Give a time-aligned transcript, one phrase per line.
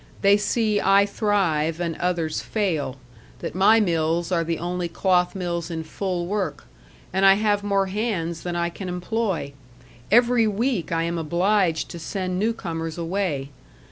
[0.23, 2.95] They see I thrive and others fail
[3.37, 6.65] that my mills are the only cloth mills in full work,
[7.13, 9.53] and I have more hands than I can employ.
[10.09, 13.51] Every week I am obliged to send new comers away.